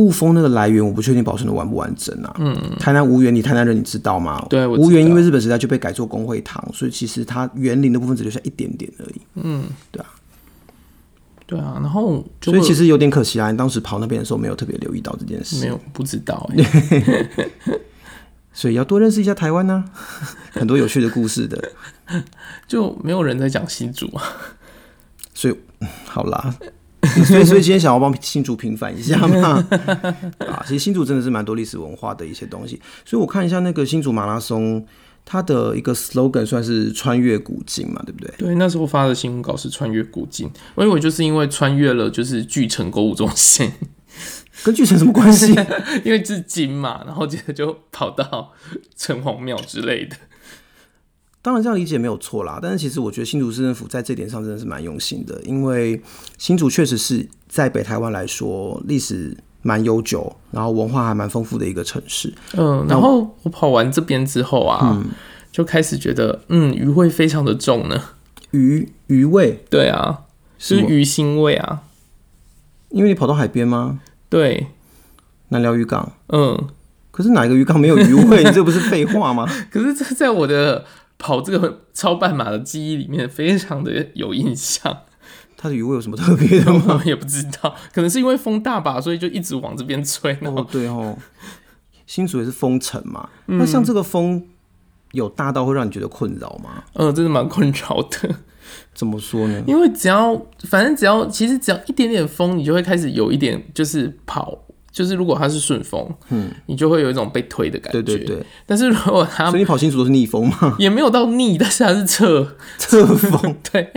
[0.00, 2.34] 雾峰那个来源我不确定保存的完不完整啊。
[2.38, 4.42] 嗯，台南无缘，你台南人你知道吗？
[4.48, 9.20] 对，无缘因为日本时代就被改做公会堂，所以其实它园林的部分只留下一点点而已。
[9.34, 10.08] 嗯，对啊，
[11.46, 13.50] 对啊，然后所以其实有点可惜啊。
[13.50, 16.50] 你当时跑那边的时候没有特别留意到这件事，没有不知道。
[18.54, 19.84] 所以要多认识一下台湾呢、啊，
[20.52, 21.72] 很多有趣的故事的，
[22.66, 24.22] 就没有人在讲新竹啊。
[25.34, 25.54] 所以
[26.06, 26.54] 好啦。
[27.24, 29.66] 所以，所以今天想要帮新竹平反一下嘛？
[30.46, 32.80] 啊，其实新竹真的是蛮多历史文化的一些东西。
[33.04, 34.84] 所以我看一下那个新竹马拉松，
[35.24, 38.34] 它的一个 slogan 算是穿越古今嘛，对不对？
[38.38, 40.50] 对，那时候发的新闻稿是穿越古今。
[40.74, 43.72] 我以为就是因为穿越了，就是巨城购物中心，
[44.62, 45.54] 跟巨城什么关系？
[46.04, 48.52] 因为是金嘛，然后接着就跑到
[48.96, 50.16] 城隍庙之类的。
[51.42, 55.98] 当然这样理解没有错啦，但是其实我觉得新竹市政府在这点上真的是蛮用心的，因为
[56.36, 62.34] 新竹确实是在北台湾来说历史蛮悠久，然后文化还蛮丰富的一个城市。
[62.58, 65.06] 嗯，然后我跑完这边之后啊，嗯，
[65.50, 68.02] 就开始觉得，嗯，鱼味非常的重呢。
[68.50, 69.64] 鱼鱼味？
[69.70, 70.24] 对啊，
[70.58, 71.84] 是鱼腥味啊。
[72.90, 74.00] 因为你跑到海边吗？
[74.28, 74.66] 对，
[75.48, 76.12] 南寮渔港。
[76.28, 76.68] 嗯，
[77.10, 78.44] 可是哪一个渔港没有鱼味？
[78.44, 79.48] 你 这不是废话吗？
[79.70, 80.84] 可是这在我的。
[81.20, 85.02] 跑这个超半马的记忆里面非常的有印象，
[85.56, 87.00] 它的鱼味有什么特别的吗？
[87.06, 90.36] 也不知道，可能是因为风大吧，所以就一直往这边吹。
[90.40, 91.16] 哦，对哦，
[92.06, 94.48] 新竹也是风城嘛，嗯，那像这个风
[95.12, 96.82] 有大到会让你觉得困扰吗？
[96.94, 98.36] 嗯，真的蛮困扰的。
[98.94, 99.62] 怎么说呢？
[99.66, 100.34] 因为只要
[100.68, 104.58] 反正只要其实只要一点点风，你就会开始有一点就是跑。
[104.92, 108.02] 就是如果它是顺风，嗯，你就会有一种被推的感觉。
[108.02, 108.46] 对对对。
[108.66, 110.76] 但是如果它，所以你跑新竹都是逆风吗？
[110.78, 113.56] 也没有到逆，但是它是侧侧风。
[113.70, 113.92] 对。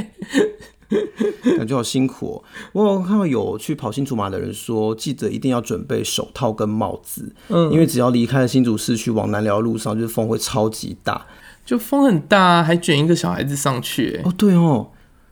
[1.57, 2.43] 感觉好辛苦哦。
[2.73, 7.33] 我有看到有去跑新竹马的人说，记得一定要准备手套跟帽子。
[7.49, 7.71] 嗯。
[7.71, 11.25] 因为只要离开了新竹市区往南寮路上，就是风会超级大。
[11.65, 14.21] 就风很大，还卷一个小孩子上去。
[14.23, 14.89] 哦，对哦。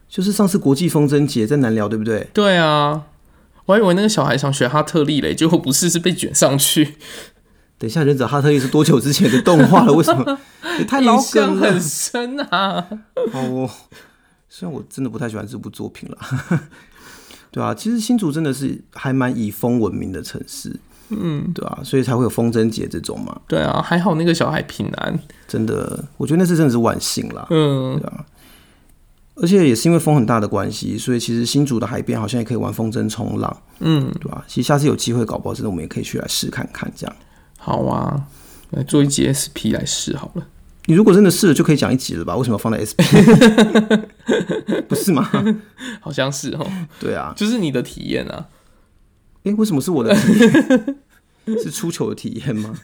[0.08, 2.26] 就是上次国际风筝节在南寮，对不对？
[2.34, 3.04] 对啊。
[3.66, 6.96] 我还以为那个小孩想学哈特利嘞，结果不是，是被卷上去。
[7.78, 9.92] 等一下，忍者哈特利是多久之前的动画了？
[9.92, 10.38] 为什么？
[10.78, 12.86] 也太 老梗，很深啊！
[13.32, 13.68] 哦，
[14.48, 16.18] 虽然我真的不太喜欢这部作品了，
[17.50, 20.78] 对啊，其实新竹真的是还蛮以风闻名的城市，
[21.10, 23.40] 嗯，对啊，所以才会有风筝节这种嘛。
[23.48, 27.46] 对啊，还好那个小孩平安，真的，我觉得那次真的是万幸啦。
[27.50, 28.24] 嗯，对啊。
[29.34, 34.44] 而且也是因为风很大的关系，所以其实新竹的海边好像也可以玩风筝冲浪，嗯，对吧？
[34.46, 37.16] 其实下次有机会搞不好，真的我们也可以去来试看看这样。
[37.58, 38.26] 好啊，
[38.70, 40.46] 来做一集 SP 来试好了。
[40.86, 42.36] 你如果真的试了，就可以讲一集了吧？
[42.36, 42.98] 为什么要放在 SP？
[44.88, 45.30] 不是吗？
[46.00, 46.66] 好像是哦。
[46.98, 48.48] 对啊，就是你的体验啊。
[49.44, 50.96] 哎、欸，为什么是我的体验？
[51.62, 52.74] 是出糗的体验吗？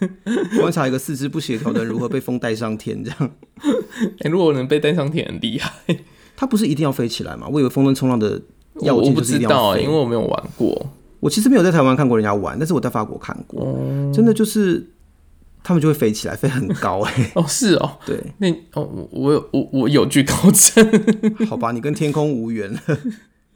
[0.58, 3.30] 观察一个四肢不协调的人如何被风带上天，这样。
[3.61, 5.72] 哎、欸，如果能被带上天，很厉害。
[6.40, 7.48] 它不是一定要飞起来吗？
[7.51, 8.40] 我以为风筝冲浪的
[8.83, 10.87] 要件就是一定要飞，因为我没有玩过。
[11.18, 14.88] 我其实没有在台湾看过人家玩，但是我在法国看过，哦、真的就是
[15.64, 17.33] 他们就会飞起来，飞很高哎、欸。
[17.35, 20.88] 哦，是哦，对，那哦，我有我我有惧高症。
[21.51, 22.81] 好吧，你跟天空无缘了。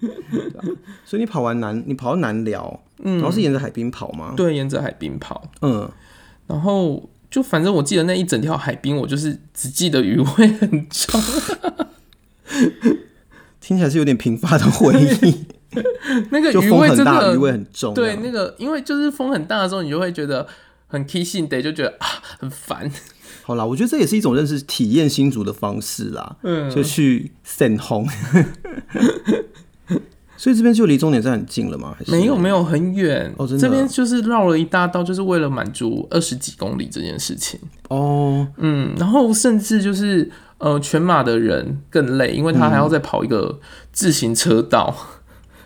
[1.07, 4.35] 所以你跑完南，你跑到南寮，嗯，然后是沿着海滨跑吗？
[4.37, 5.41] 对，沿着海滨跑。
[5.61, 5.89] 嗯，
[6.49, 11.21] 然后就反正我记得那一整条海滨，我就是只记得鱼味很重。
[13.61, 15.47] 听起来是有点贫乏的回忆。
[16.31, 17.95] 那个鱼味真的鱼味很重。
[17.95, 20.47] 对，那个因为就是风很大的时候，你就会觉得
[20.87, 22.07] 很 kissing day，就觉得啊
[22.39, 22.91] 很烦。
[23.45, 26.37] 好啦，我觉得这也是一种认识体验新竹的方式啦。
[26.43, 28.07] 嗯，就去散风。
[30.37, 31.95] 所以这边就离终点站很近了吗？
[31.97, 33.63] 还是没有没有很远哦，真的。
[33.63, 38.47] 这边就是绕了一大道，就是为了满足二十几公里这件事情哦。
[38.57, 40.29] 嗯，然后甚至就是
[40.63, 43.59] 呃，全马的人更累，因为他还要再跑一个
[43.91, 44.95] 自行车道，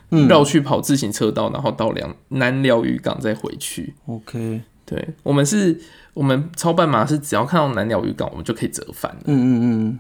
[0.09, 3.94] 绕、嗯、 去跑自行车道，然后到两南寮渔港再回去。
[4.06, 5.78] OK，对，我们是，
[6.14, 9.14] 我们超半马是只要看到南寮渔港，我们就可以折返。
[9.26, 9.98] 嗯嗯嗯。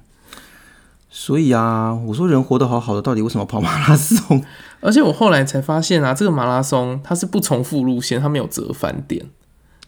[1.10, 4.42] 所以啊，我说人活得好好的，到底为什么跑马拉松？
[4.80, 9.26] 而且我后来才发现啊，这个马拉松它是不重复路线，它没有折返点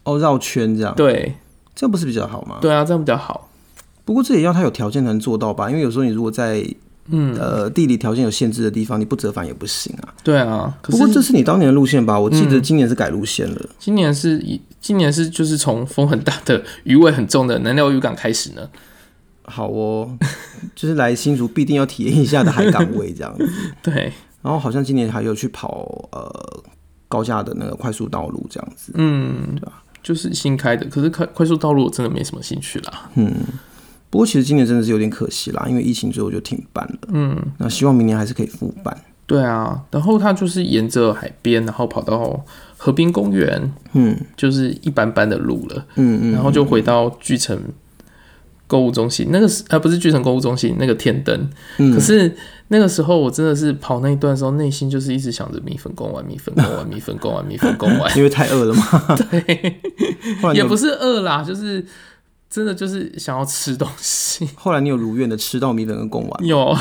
[0.04, 0.94] 哦，绕圈这样。
[0.94, 1.36] 对，
[1.74, 2.58] 这样不是比较好吗？
[2.60, 3.47] 对啊，这样比较好。
[4.08, 5.68] 不过这也要他有条件才能做到吧？
[5.68, 6.66] 因为有时候你如果在
[7.10, 10.14] 嗯呃地理条件有限制的地方，你不折返也不行啊。
[10.24, 12.18] 对啊，不过这是你当年的路线吧？
[12.18, 13.60] 我记得今年是改路线了。
[13.60, 18.66] 嗯、今年是以今年是就是从风很大的、鱼味很重的南寮渔港开始呢。
[19.42, 20.10] 好哦，
[20.74, 23.46] 就是来新竹必定要体验一下的海港味这样子。
[23.84, 26.64] 对，然后好像今年还有去跑呃
[27.08, 28.90] 高架的那个快速道路这样子。
[28.94, 29.82] 嗯，对吧？
[30.00, 33.10] 就是新开的，可是快快速道路我真的没什么兴趣啦。
[33.16, 33.34] 嗯，
[34.10, 36.98] 不过其实今年真的是有点可惜啦，因为疫情最后就停办了。
[37.12, 38.96] 嗯，那希望明年还是可以复办。
[39.26, 42.44] 对啊，然后它就是沿着海边，然后跑到
[42.76, 43.72] 河滨公园。
[43.92, 45.84] 嗯，就是一般般的路了。
[45.96, 47.60] 嗯嗯，然后就回到巨城。
[48.66, 52.30] 购物中心那个是呃不是巨城购物中心那个天灯，嗯，可是
[52.66, 58.84] 那个时候我真的是跑那一段的时候，内心就是一直想着米粉贡丸、米粉贡丸、米粉贡丸、米粉贡丸， 因为太饿了嘛。
[59.30, 59.80] 对，
[60.52, 61.82] 也不是饿啦，就是
[62.50, 64.48] 真的就是想要吃东西。
[64.56, 66.46] 后来你有如愿的吃到米粉跟贡丸？
[66.46, 66.76] 有，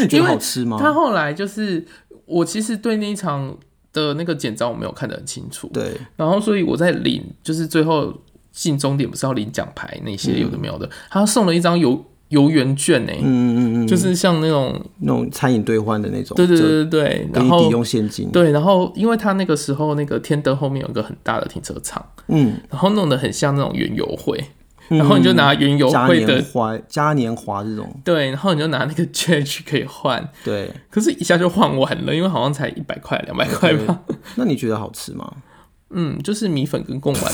[0.00, 0.76] 你觉得好吃吗？
[0.80, 1.84] 他后来就是
[2.26, 3.56] 我其实对那一场
[3.92, 8.12] 的那个简章我没有看得很清楚，对，然后所以我在领就是最后。
[8.54, 24.46] 进终点不是要领奖牌那些有的没有的，嗯、他送了一张游游园券呢，嗯嗯嗯，就是像那种那种餐饮兑换的那种，对对对对对，然后抵用现金，对，然后因为他那个时候那个天灯后面有一个很大的停车场，嗯，然后弄得很像那种园游会，嗯、
[24.98, 34.00] 然后你就拿园游会的花嘉年华这种，对，然后你就拿那个 券去可以换，对，可是一下就换完了，因为好像才一百块两百块吧，
[34.36, 35.30] 那你觉得好吃吗？
[35.94, 37.32] 嗯，就是米粉跟贡丸，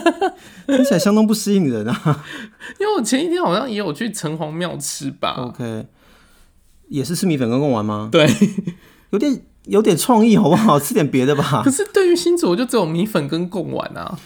[0.66, 2.24] 听起来相当不适应人啊。
[2.78, 5.34] 因为我前一天好像也有去城隍庙吃吧。
[5.36, 5.84] OK，
[6.88, 8.08] 也是吃米粉跟贡丸吗？
[8.10, 8.26] 对，
[9.10, 10.80] 有点有点创意，好不好？
[10.80, 11.60] 吃点别的吧。
[11.62, 14.18] 可是对于新竹，我就只有米粉跟贡丸啊。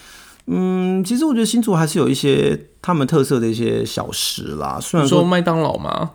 [0.47, 4.79] 嗯，其实我觉得新竹还是有一些他们特色的一些小食啦。
[4.81, 6.11] 虽然说麦当劳吗？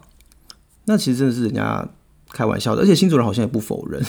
[0.85, 1.87] 那其实真的是人家
[2.31, 4.03] 开玩笑的，而且新竹人好像也不否认。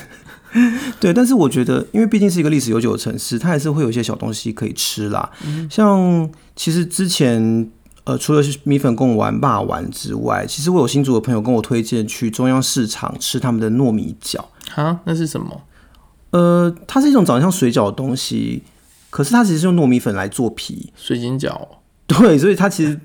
[0.99, 5.31] 对，但是我觉得，因为毕竟是一个历史悠久的城市，它还是会有一些小东西可以吃啦。
[5.47, 7.71] 嗯、像其实之前，
[8.05, 14.41] 呃，除了米粉贡丸、霸丸之外，其实我有新竹的朋友跟我推荐去中央市场吃他们的糯米饺。
[14.75, 15.63] 啊，那是什么？
[16.31, 18.63] 呃，它是一种长得像水饺的东西，
[19.11, 20.93] 可是它其实是用糯米粉来做皮。
[20.97, 21.69] 水晶饺。
[22.07, 22.99] 对，所以它其实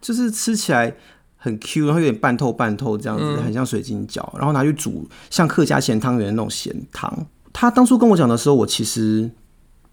[0.00, 0.94] 就是吃起来。
[1.36, 7.26] 很 Q，然后有点半透半透这样子，很像水晶饺，嗯、然后拿去煮，像客家咸汤圆那种咸汤。
[7.52, 9.30] 他当初跟我讲的时候，我其实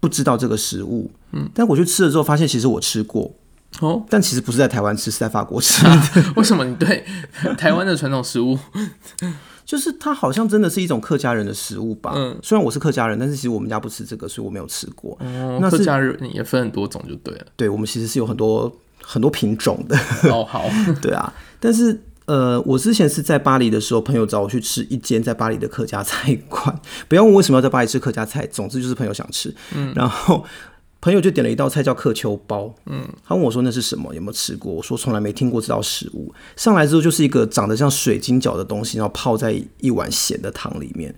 [0.00, 3.34] 不知道这个食物，嗯，但我去吃了之后，发现其实我吃过
[3.80, 5.86] 哦，但其实不是在台湾吃，是在法国吃。
[5.86, 7.04] 啊、为什么你对
[7.56, 8.58] 台湾的传统食物，
[9.64, 12.12] 就是它好像真的是一种客家人的食物吧？
[12.14, 15.16] 嗯，虽然我是客家人，但是其实我们家不吃这个，所以我没有吃过。
[15.20, 17.46] 哦，那客家人也分很多种就对了。
[17.56, 18.72] 对，我们其实是有很多。
[19.04, 19.98] 很多品种的
[20.30, 20.64] 哦，好，
[21.02, 26.80] 对啊，但是呃，我之前是在巴黎的时候，朋友找我去吃一间在巴黎的客家菜馆。
[27.08, 29.52] 不要问为什么要在巴黎吃客家菜，总之就是朋友想吃。
[29.74, 30.44] 嗯，然后
[31.02, 34.72] 朋友就点了一道菜叫客秋包，嗯，他问我说那是什么，有没有吃过？
[34.72, 36.32] 我说从来没听过这道食物。
[36.56, 41.12] 上来之后就是一个长得像水晶饺的东西，然后泡在一碗咸的汤里面。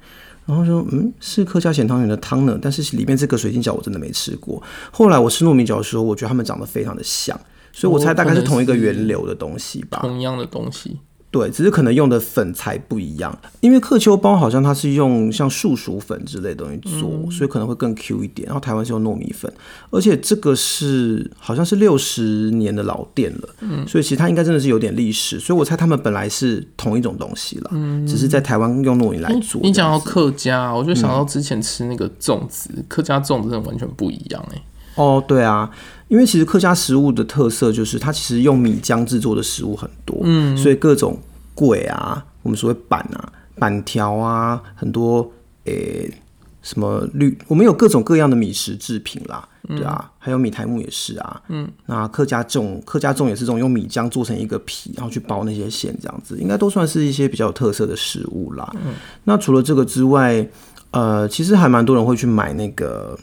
[0.46, 4.62] 然后说，嗯，是客家咸汤圆的汤呢，但是里面这个水晶饺我真的没吃过。
[4.90, 7.38] 后来我吃糯米饺的时候，我觉得它们长得非常的像，
[7.70, 10.98] 所以我猜大概是同一个源流的东西吧，同样的东西。
[11.34, 18.46] 对，只是可能用的粉材不一样，因为客秋包好像它是用像树薯粉之类的东西做，嗯、所以可能会更 Q 一点。
[18.46, 19.52] 然后台湾是用糯米粉，
[19.90, 25.40] 而且这个是好像是六十年的老店了，嗯，所以其实它应该真的是有点历史。
[25.40, 29.60] 所以我猜他们本来是同一种东西了，嗯，只是在台湾用糯米来做。
[29.60, 34.62] 你讲到客家，我就想到之前吃那个粽子，嗯、客家粽子真的完全不一样哎。
[34.94, 35.68] 哦，对啊。
[36.08, 41.18] 因为其实客家食物的特色就是它其实用米浆制作的食物很多，嗯，所以各种
[41.56, 45.28] 粿啊，我们所谓板啊、板条啊，很多
[45.64, 46.14] 诶、欸、
[46.62, 58.70] 什么绿，我们有各种各样的米食制品啦，对啊，还有米苔木也是啊，嗯，那客家粽，客家粽也是这种用米浆做成一个皮，然后去包那些馅，这样子应该都算是一些比较有特色的食物啦。
[58.74, 58.92] 嗯，
[59.24, 60.46] 那除了这个之外，
[60.90, 63.18] 呃，其实还蛮多人会去买那个。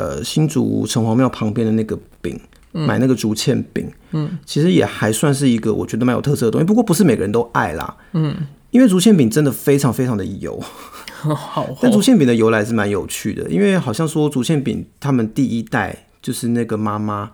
[0.00, 2.40] 呃，新竹城隍庙旁边的那个饼，
[2.72, 6.64] 嗯、买那个竹签饼，嗯，其实也还算是一个我觉得蛮有特色的东西。
[6.64, 8.34] 不过不是每个人都爱啦，嗯，
[8.70, 10.58] 因为竹签饼真的非常非常的油，
[11.36, 17.30] 好，但竹签饼的由来是蛮有趣的，因为好像说竹签饼他们第一代就是那个妈妈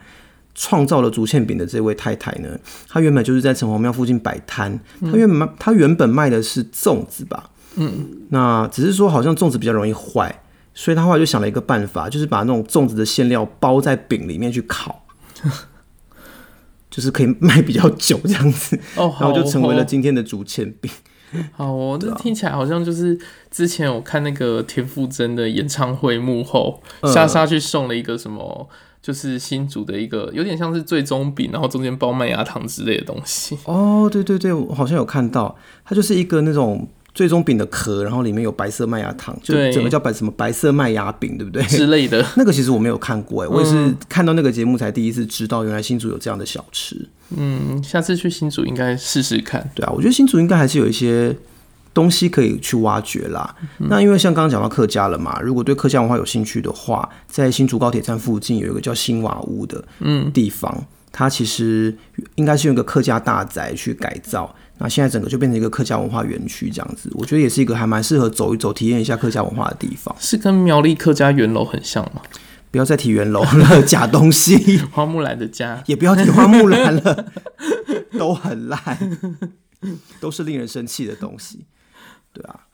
[0.56, 2.48] 创造了竹签饼的这位太太呢，
[2.88, 10.42] 她原本就是在城隍庙附近摆摊，她原本她原本卖的是粽子吧，嗯，那只是说好像粽子比较容易坏。
[10.78, 15.06] 所以他后来就想了一个办法，就是把那种粽子的馅料包在饼里面去烤，
[16.90, 18.78] 就是可以卖比较久这样子。
[18.94, 20.92] 哦， 然后就成为了今天的竹签饼。
[21.52, 23.18] 好哦，这 听起来好像就是
[23.50, 28.68] 之前我看那个田馥甄的演唱会幕后，莎莎去送了一个什么，
[29.00, 33.58] 就是新竹的一个有点像是最终饼，然后中间包麦芽糖之类的东西。
[33.64, 35.56] 哦，对对对，我好像有看到，
[35.86, 36.86] 它就是一个那种。
[37.16, 41.62] 最终饼的壳，然后里面有白色麦芽糖，就整个叫白什么白色麦芽饼，对不对？
[41.62, 42.22] 之类的。
[42.36, 47.08] 那个其实我没有看过，哎，我也是看到那个节目才第一次知道，原来新竹有这样的小吃。
[47.34, 49.66] 嗯，下次去新竹应该试试看。
[49.74, 51.34] 对啊，我觉得新竹应该还是有一些
[51.94, 53.56] 东西可以去挖掘啦。
[53.78, 61.96] 嗯、那因为像刚刚讲到客家了嘛，如果对客家文化有兴趣的话，在新竹高铁站附近有一个叫新瓦屋的嗯地方，嗯、它其实
[62.34, 64.54] 应该是用一个客家大宅去改造。
[64.78, 70.14] 那现在整个就变成一个客家文化园区这样子，我觉得也是一个还蛮适合走一走、体验一下客家文化的地方。
[70.18, 72.22] 是跟苗栗客家圆楼很像吗？
[72.70, 74.78] 不要再提圆楼了， 假东西。
[74.92, 77.32] 花木兰的家也不要提花木兰了，
[78.18, 78.98] 都很烂，
[80.20, 81.64] 都是令人生气的东西。
[82.34, 82.66] 对啊，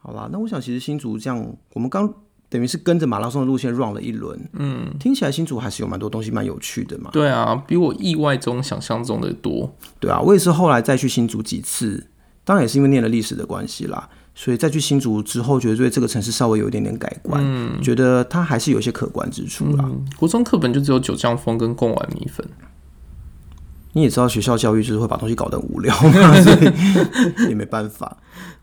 [0.00, 2.12] 好啦，那我想其实新竹这样，我们刚。
[2.56, 7.10] 等于是跟着马拉松的路线 run 了一轮，嗯，听起来新竹还是有蛮多东西蛮有趣的嘛。
[7.12, 9.70] 对啊，比我意外中想象中的多。
[10.00, 12.06] 对啊，我也是后来再去新竹几次，
[12.44, 19.84] 当然也是因为念了历史的关系啦，所以再去新竹之后，觉得对这个城市稍微有一点点改观，嗯，觉得它还是有一些可观之处啦。
[19.86, 22.48] 嗯，国中课本就只有九江风跟贡丸米粉。
[23.92, 28.16] 你也知道学校教育就是会把东西搞得无聊嘛，所以 也没办法。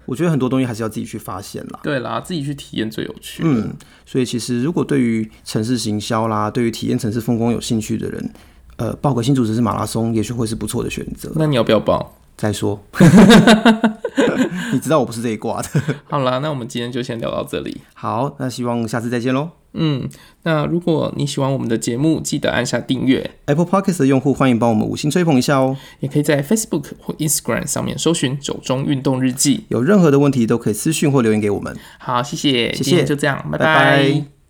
[0.06, 1.80] 我觉得很多东西还是要自己去发现啦。
[1.84, 3.44] 对啦，自己去体验最有趣。
[3.46, 3.74] 嗯，
[4.06, 8.34] 所以其实如果对于城市行销啦，对于体验城市风光有兴趣的人，
[8.78, 11.32] 呃，报个新竹城市马拉松也许会是不错的选择。
[11.36, 12.16] 那你要不要报？
[12.36, 12.84] 再说。
[14.72, 15.70] 你知道我不是这一卦的。
[16.10, 17.82] 好啦，那我们今天就先聊到这里。
[17.94, 19.50] 好，那希望下次再见喽。
[19.76, 20.08] 嗯，
[20.44, 23.32] 那如果你喜欢我们的节目，记得按下订阅。
[23.46, 25.76] Apple Podcast 的用户欢迎帮我们五星吹捧一下哦。
[26.00, 29.66] 也可以在 Facebook 或 Instagram 上面搜寻“九中运动日记”。
[29.70, 31.76] 有任何的问题都可以私讯或留言给我们。
[31.98, 33.66] 好，谢谢，谢谢，就这样，拜拜。
[33.66, 34.43] 拜拜。